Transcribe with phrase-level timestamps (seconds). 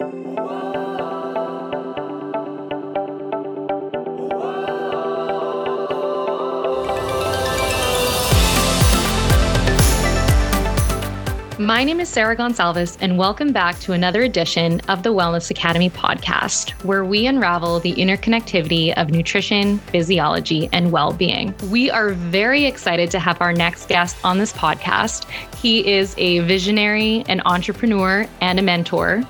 [0.00, 0.06] My
[11.84, 16.70] name is Sarah Gonçalves, and welcome back to another edition of the Wellness Academy podcast,
[16.82, 21.54] where we unravel the interconnectivity of nutrition, physiology, and well being.
[21.70, 25.28] We are very excited to have our next guest on this podcast.
[25.56, 29.22] He is a visionary, an entrepreneur, and a mentor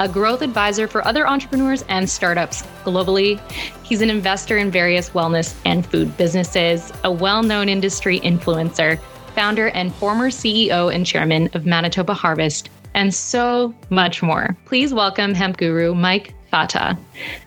[0.00, 3.38] a growth advisor for other entrepreneurs and startups globally.
[3.84, 8.98] He's an investor in various wellness and food businesses, a well known industry influencer,
[9.34, 14.56] founder and former CEO and chairman of Manitoba Harvest, and so much more.
[14.64, 16.98] Please welcome hemp guru Mike Fata.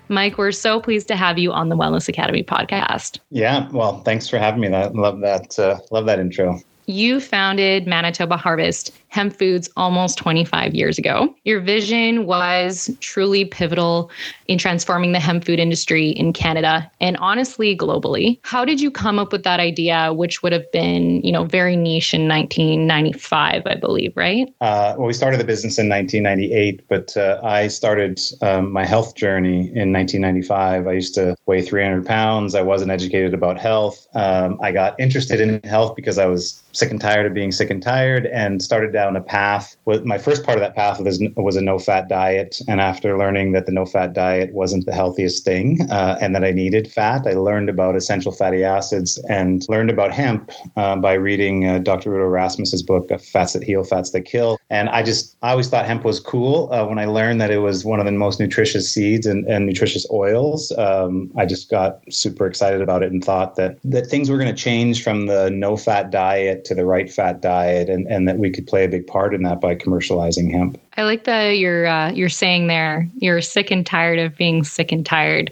[0.07, 3.19] Mike, we're so pleased to have you on the Wellness Academy podcast.
[3.31, 4.67] Yeah, well, thanks for having me.
[4.67, 5.57] I love that.
[5.57, 6.61] Uh, love that intro.
[6.85, 11.33] You founded Manitoba Harvest hemp foods almost 25 years ago.
[11.43, 14.09] Your vision was truly pivotal
[14.47, 18.39] in transforming the hemp food industry in Canada and honestly globally.
[18.41, 21.75] How did you come up with that idea, which would have been, you know, very
[21.75, 24.47] niche in 1995, I believe, right?
[24.61, 29.15] Uh, well, we started the business in 1998, but uh, I started um, my health
[29.15, 30.87] journey in 1995.
[30.87, 32.55] I used to weigh 300 pounds.
[32.55, 34.07] I wasn't educated about health.
[34.15, 37.69] Um, I got interested in health because I was sick and tired of being sick
[37.69, 39.77] and tired and started down a path.
[39.85, 42.59] My first part of that path was, was a no fat diet.
[42.67, 46.43] And after learning that the no fat diet wasn't the healthiest thing uh, and that
[46.43, 51.13] I needed fat, I learned about essential fatty acids and learned about hemp uh, by
[51.13, 52.13] reading uh, Dr.
[52.15, 54.57] Udo Erasmus's book, Fats That Heal, Fats That Kill.
[54.71, 56.73] And I just, I always thought hemp was cool.
[56.73, 59.67] Uh, when I learned that it was one of the most nutritious seeds and, and
[59.67, 64.29] nutritious oils, um, I just got super excited about it and thought that, that things
[64.29, 68.07] were going to change from the no fat diet to the right fat diet and,
[68.07, 70.79] and that we could play a big part in that by commercializing hemp.
[70.97, 74.91] I like that you're uh, you're saying there you're sick and tired of being sick
[74.91, 75.51] and tired,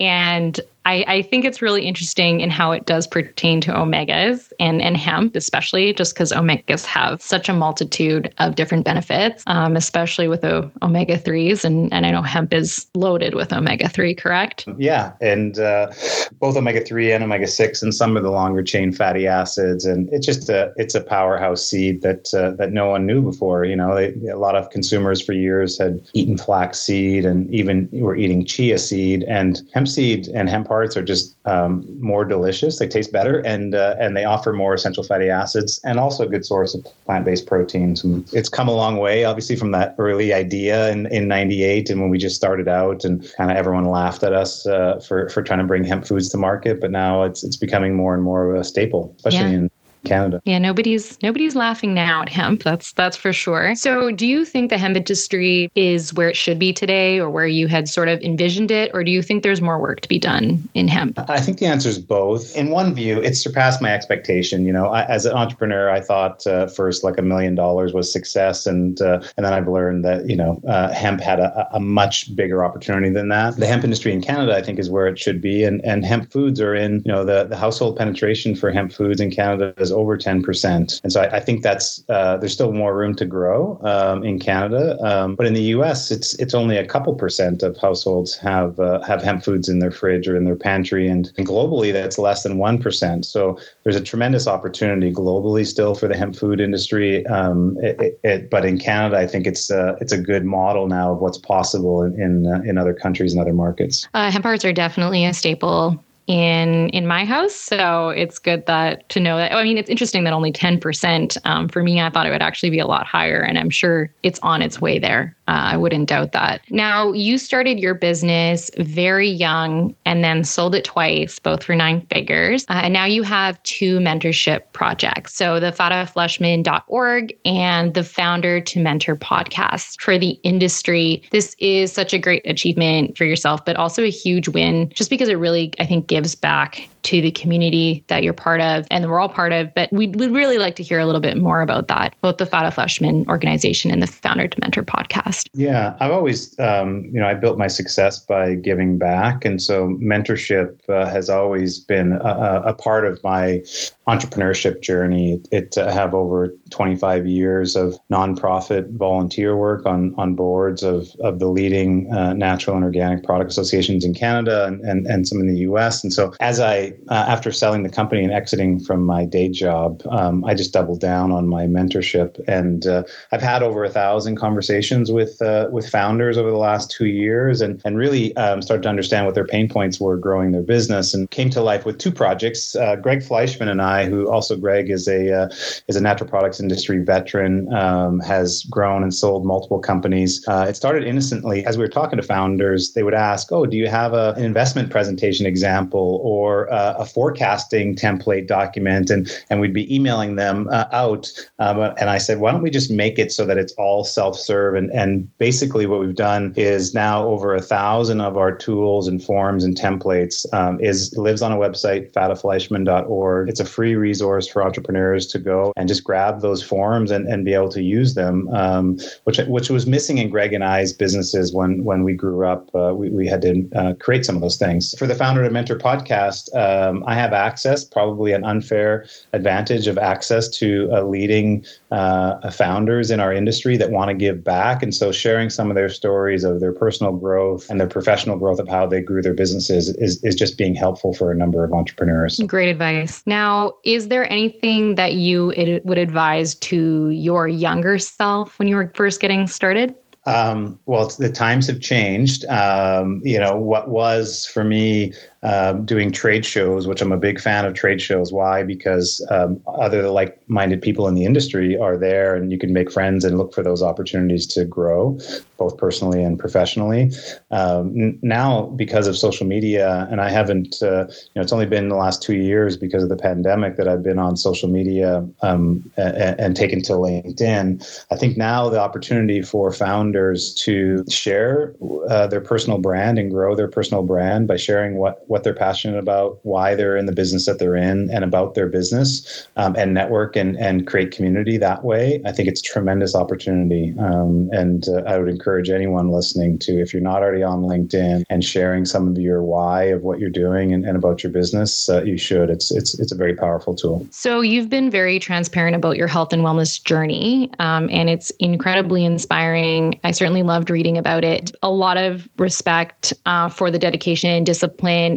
[0.00, 4.80] and I, I, think it's really interesting in how it does pertain to omegas and,
[4.80, 10.28] and hemp, especially just because omegas have such a multitude of different benefits, um, especially
[10.28, 11.64] with the omega 3s.
[11.64, 14.66] And, and I know hemp is loaded with omega 3, correct?
[14.78, 15.12] Yeah.
[15.20, 15.92] And uh,
[16.38, 19.84] both omega 3 and omega 6 and some of the longer chain fatty acids.
[19.84, 23.64] And it's just a, it's a powerhouse seed that, uh, that no one knew before.
[23.64, 27.88] You know, they, a lot of consumers for years had eaten flax seed and even
[27.92, 32.78] were eating chia seed and hemp seed and hemp are just um, more delicious.
[32.78, 36.28] They taste better, and uh, and they offer more essential fatty acids, and also a
[36.28, 38.04] good source of plant-based proteins.
[38.04, 42.00] And it's come a long way, obviously, from that early idea in in '98, and
[42.00, 45.42] when we just started out, and kind of everyone laughed at us uh, for for
[45.42, 46.80] trying to bring hemp foods to market.
[46.80, 49.58] But now it's it's becoming more and more of a staple, especially yeah.
[49.58, 49.67] in
[50.04, 50.40] Canada.
[50.44, 52.62] Yeah, nobody's nobody's laughing now at hemp.
[52.62, 53.74] That's that's for sure.
[53.74, 57.46] So, do you think the hemp industry is where it should be today, or where
[57.46, 60.18] you had sort of envisioned it, or do you think there's more work to be
[60.18, 61.18] done in hemp?
[61.28, 62.54] I think the answer is both.
[62.56, 64.64] In one view, it's surpassed my expectation.
[64.64, 68.12] You know, I, as an entrepreneur, I thought uh, first like a million dollars was
[68.12, 71.80] success, and uh, and then I've learned that you know uh, hemp had a, a
[71.80, 73.56] much bigger opportunity than that.
[73.56, 76.30] The hemp industry in Canada, I think, is where it should be, and and hemp
[76.32, 77.02] foods are in.
[77.04, 81.00] You know, the the household penetration for hemp foods in Canada over 10%.
[81.02, 84.38] And so I, I think that's, uh, there's still more room to grow um, in
[84.38, 84.98] Canada.
[85.04, 89.00] Um, but in the US, it's it's only a couple percent of households have uh,
[89.02, 91.08] have hemp foods in their fridge or in their pantry.
[91.08, 93.24] And, and globally, that's less than 1%.
[93.24, 97.26] So there's a tremendous opportunity globally still for the hemp food industry.
[97.26, 101.12] Um, it, it, but in Canada, I think it's, uh, it's a good model now
[101.12, 104.08] of what's possible in, in, uh, in other countries and other markets.
[104.14, 109.08] Uh, hemp hearts are definitely a staple in in my house so it's good that
[109.08, 112.26] to know that i mean it's interesting that only 10% um, for me i thought
[112.26, 115.34] it would actually be a lot higher and i'm sure it's on its way there
[115.48, 116.60] uh, I wouldn't doubt that.
[116.68, 122.06] Now, you started your business very young and then sold it twice, both for nine
[122.12, 122.66] figures.
[122.68, 125.34] Uh, and now you have two mentorship projects.
[125.34, 131.22] So, the fatafleischman.org and the Founder to Mentor podcast for the industry.
[131.30, 135.30] This is such a great achievement for yourself, but also a huge win just because
[135.30, 139.20] it really, I think, gives back to the community that you're part of and we're
[139.20, 139.72] all part of.
[139.74, 142.46] But we'd, we'd really like to hear a little bit more about that, both the
[142.46, 145.48] Fata Fleischman organization and the Founder to Mentor podcast.
[145.54, 149.44] Yeah, I've always, um, you know, I built my success by giving back.
[149.44, 153.62] And so mentorship uh, has always been a, a, part of my
[154.06, 155.40] entrepreneurship journey.
[155.50, 161.38] It uh, have over 25 years of nonprofit volunteer work on, on boards of, of
[161.38, 165.48] the leading uh, natural and organic product associations in Canada and, and, and some in
[165.48, 166.02] the US.
[166.02, 170.02] And so as I Uh, after selling the company and exiting from my day job,
[170.10, 173.02] um, I just doubled down on my mentorship, and uh,
[173.32, 177.60] I've had over a thousand conversations with uh, with founders over the last two years,
[177.60, 181.14] and and really um, started to understand what their pain points were growing their business,
[181.14, 182.76] and came to life with two projects.
[182.76, 185.48] Uh, Greg Fleischman and I, who also Greg is a uh,
[185.88, 190.44] is a natural products industry veteran, um, has grown and sold multiple companies.
[190.48, 192.92] Uh, it started innocently as we were talking to founders.
[192.92, 197.06] They would ask, "Oh, do you have a, an investment presentation example or uh, a
[197.06, 199.20] forecasting template document?" And
[199.50, 201.32] and we'd be emailing them uh, out.
[201.58, 204.74] Um, and I said, "Why don't we just make it so that it's all self-serve?"
[204.74, 209.22] And and basically, what we've done is now over a thousand of our tools and
[209.22, 213.48] forms and templates um, is lives on a website, fatafleischman.org.
[213.48, 217.44] It's a free resource for entrepreneurs to go and just grab those forms and, and
[217.44, 221.52] be able to use them, um, which which was missing in Greg and I's businesses
[221.52, 222.70] when when we grew up.
[222.74, 224.94] Uh, we, we had to uh, create some of those things.
[224.98, 229.96] For the Founder to Mentor podcast, um, I have access, probably an unfair advantage of
[229.98, 234.82] access to uh, leading uh, founders in our industry that want to give back.
[234.82, 238.58] And so sharing some of their stories of their personal growth and their professional growth
[238.58, 241.72] of how they grew their businesses is, is just being helpful for a number of
[241.72, 242.38] entrepreneurs.
[242.46, 243.22] Great advice.
[243.26, 245.52] Now, is there anything that you
[245.84, 249.94] would advise to your younger self when you were first getting started?
[250.28, 252.44] Um, well, the times have changed.
[252.46, 257.40] Um, you know, what was for me um, doing trade shows, which I'm a big
[257.40, 258.32] fan of trade shows.
[258.32, 258.62] Why?
[258.62, 263.24] Because um, other like-minded people in the industry are there, and you can make friends
[263.24, 265.18] and look for those opportunities to grow,
[265.56, 267.12] both personally and professionally.
[267.50, 271.88] Um, now, because of social media, and I haven't, uh, you know, it's only been
[271.88, 275.88] the last two years because of the pandemic that I've been on social media um,
[275.96, 278.04] and, and taken to LinkedIn.
[278.10, 281.74] I think now the opportunity for founders to share
[282.08, 285.98] uh, their personal brand and grow their personal brand by sharing what what they're passionate
[285.98, 289.94] about, why they're in the business that they're in, and about their business, um, and
[289.94, 292.20] network and and create community that way.
[292.24, 296.92] I think it's tremendous opportunity, um, and uh, I would encourage anyone listening to, if
[296.92, 300.72] you're not already on LinkedIn and sharing some of your why of what you're doing
[300.72, 302.50] and, and about your business, uh, you should.
[302.50, 304.06] It's it's it's a very powerful tool.
[304.10, 309.04] So you've been very transparent about your health and wellness journey, um, and it's incredibly
[309.04, 310.00] inspiring.
[310.04, 311.54] I certainly loved reading about it.
[311.62, 314.46] A lot of respect uh, for the dedication and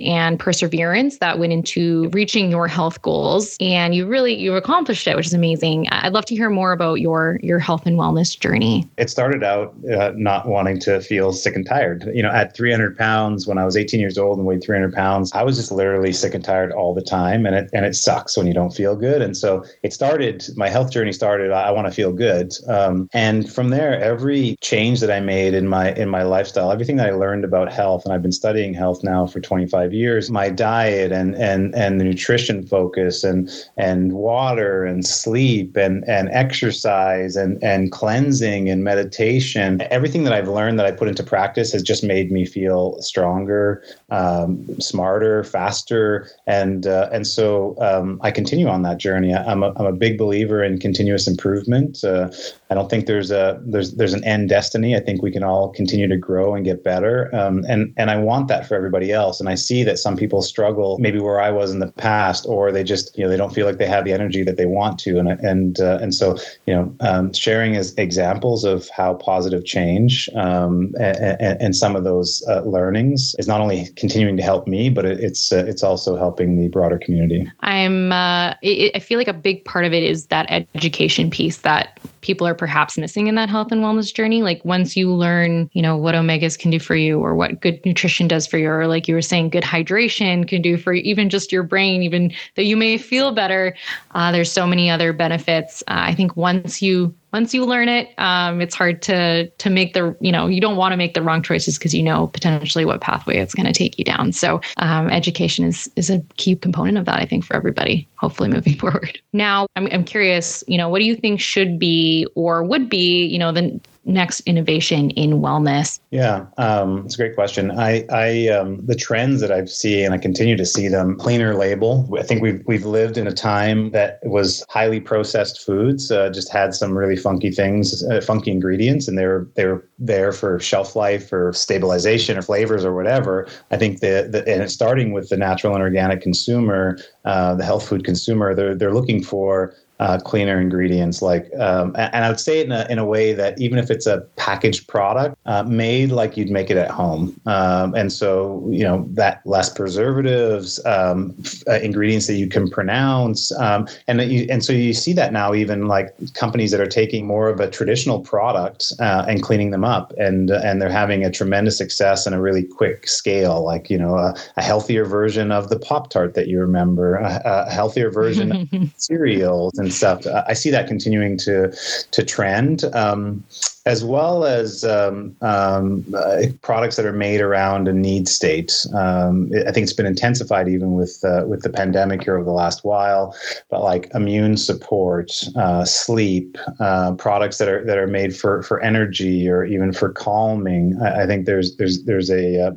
[0.01, 3.57] and perseverance that went into reaching your health goals.
[3.59, 5.88] And you really you accomplished it which is amazing.
[5.89, 8.88] I'd love to hear more about your your health and wellness journey.
[8.98, 12.09] It started out uh, not wanting to feel sick and tired.
[12.13, 15.31] You know at 300 pounds when i was 18 years old and weighed 300 pounds
[15.33, 17.45] i was just literally sick and tired all the time.
[17.45, 19.21] And it and it sucks when you don't feel good.
[19.21, 22.53] And so it started my health journey started i, I want to feel good.
[22.68, 26.98] Um, and from there every change that i made in my in my lifestyle everything
[26.98, 30.31] that i learned about health and i've been studying health now for 25 five years,
[30.31, 36.29] my diet and and and the nutrition focus and and water and sleep and and
[36.29, 41.73] exercise and and cleansing and meditation, everything that I've learned that I put into practice
[41.73, 48.31] has just made me feel stronger, um, smarter, faster, and uh, and so um, I
[48.31, 49.33] continue on that journey.
[49.33, 52.03] I'm a, I'm a big believer in continuous improvement.
[52.03, 52.29] Uh,
[52.71, 54.95] I don't think there's a there's there's an end destiny.
[54.95, 58.15] I think we can all continue to grow and get better, um, and and I
[58.15, 59.41] want that for everybody else.
[59.41, 62.71] And I see that some people struggle maybe where I was in the past, or
[62.71, 65.00] they just you know they don't feel like they have the energy that they want
[65.00, 69.65] to, and and uh, and so you know um, sharing as examples of how positive
[69.65, 74.67] change um, and, and, some of those uh, learnings is not only continuing to help
[74.67, 77.51] me, but it, it's uh, it's also helping the broader community.
[77.60, 81.57] I'm uh, it, I feel like a big part of it is that education piece
[81.57, 84.44] that people are perhaps missing in that health and wellness journey.
[84.44, 87.84] Like once you learn, you know, what omegas can do for you or what good
[87.88, 91.27] nutrition does for you, or like you were saying, good hydration can do for even
[91.27, 93.75] just your brain, even though you may feel better.
[94.12, 95.82] Uh, there's so many other benefits.
[95.88, 99.93] Uh, I think once you once you learn it, um, it's hard to to make
[99.93, 102.85] the you know you don't want to make the wrong choices because you know potentially
[102.85, 104.31] what pathway it's going to take you down.
[104.31, 107.19] So um, education is is a key component of that.
[107.19, 108.07] I think for everybody.
[108.17, 109.19] Hopefully, moving forward.
[109.33, 110.63] Now, I'm I'm curious.
[110.67, 114.41] You know, what do you think should be or would be you know the next
[114.41, 116.00] innovation in wellness?
[116.10, 117.72] Yeah, um, it's a great question.
[117.72, 121.17] I, I um, the trends that I've seen, and I continue to see them.
[121.17, 122.10] Cleaner label.
[122.17, 126.12] I think we've we've lived in a time that was highly processed foods.
[126.12, 130.60] Uh, just had some really funky things, uh, funky ingredients, and they're they're there for
[130.60, 133.48] shelf life or stabilization or flavors or whatever.
[133.70, 137.88] I think that and it's starting with the natural and organic consumer, uh, the health
[137.88, 138.55] food consumer.
[138.55, 141.22] They're they're looking for uh, cleaner ingredients.
[141.22, 143.91] Like, um, and I would say it in a, in a way that even if
[143.91, 147.39] it's a packaged product, uh, made like you'd make it at home.
[147.46, 151.36] Um, and so, you know, that less preservatives, um,
[151.67, 153.51] uh, ingredients that you can pronounce.
[153.60, 157.27] Um, and, you, and so you see that now, even like companies that are taking
[157.27, 160.13] more of a traditional product uh, and cleaning them up.
[160.17, 164.15] And, and they're having a tremendous success and a really quick scale, like, you know,
[164.15, 168.51] a, a healthier version of the Pop Tart that you remember, a, a healthier version
[168.51, 170.25] of cereals and stuff.
[170.48, 171.71] I see that continuing to,
[172.12, 172.83] to trend.
[172.93, 173.43] Um,
[173.86, 178.74] as well as um, um, uh, products that are made around a need state.
[178.93, 182.51] Um, I think it's been intensified even with uh, with the pandemic here over the
[182.51, 183.36] last while.
[183.69, 188.81] But like immune support, uh, sleep, uh, products that are that are made for for
[188.81, 191.00] energy or even for calming.
[191.01, 192.71] I, I think there's there's there's a uh,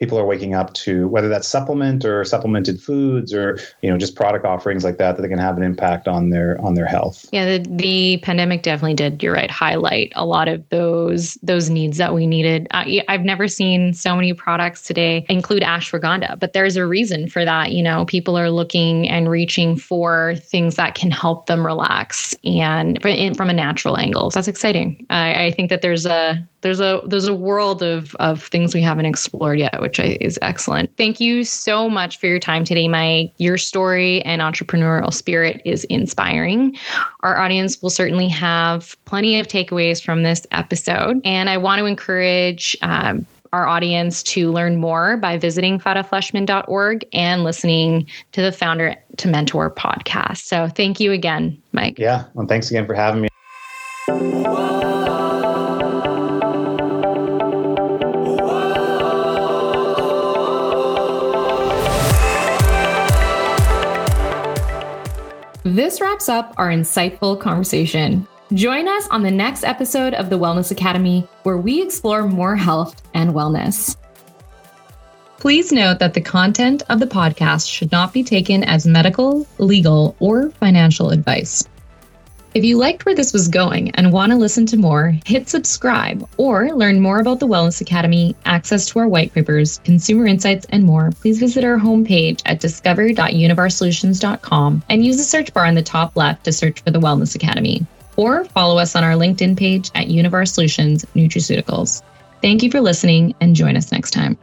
[0.00, 4.16] people are waking up to whether that's supplement or supplemented foods or you know just
[4.16, 7.26] product offerings like that that they can have an impact on their on their health.
[7.32, 11.98] Yeah the, the pandemic definitely did you're right highlight a lot of those those needs
[11.98, 12.66] that we needed.
[12.72, 17.44] Uh, i've never seen so many products today include ashwagandha but there's a reason for
[17.44, 22.34] that you know people are looking and reaching for things that can help them relax
[22.44, 23.00] and
[23.36, 24.30] from a natural angle.
[24.30, 25.06] So that's exciting.
[25.10, 28.82] I, I think that there's a there's a there's a world of of things we
[28.82, 30.94] haven't explored yet, which is excellent.
[30.96, 33.32] Thank you so much for your time today, Mike.
[33.38, 36.76] Your story and entrepreneurial spirit is inspiring.
[37.20, 41.86] Our audience will certainly have plenty of takeaways from this episode, and I want to
[41.86, 42.76] encourage.
[42.82, 49.26] Um, our audience to learn more by visiting fatafleischman.org and listening to the Founder to
[49.26, 50.44] Mentor podcast.
[50.44, 51.98] So, thank you again, Mike.
[51.98, 52.26] Yeah.
[52.34, 53.28] Well, thanks again for having me.
[65.80, 68.28] This wraps up our insightful conversation.
[68.52, 73.00] Join us on the next episode of the Wellness Academy, where we explore more health
[73.14, 73.96] and wellness.
[75.38, 80.14] Please note that the content of the podcast should not be taken as medical, legal,
[80.20, 81.66] or financial advice.
[82.52, 86.28] If you liked where this was going and want to listen to more, hit subscribe
[86.36, 90.82] or learn more about the Wellness Academy, access to our white papers, consumer insights, and
[90.82, 91.12] more.
[91.20, 96.42] Please visit our homepage at discover.univarsolutions.com and use the search bar on the top left
[96.44, 97.86] to search for the Wellness Academy.
[98.16, 102.02] Or follow us on our LinkedIn page at Univar Solutions Nutraceuticals.
[102.42, 104.36] Thank you for listening and join us next time.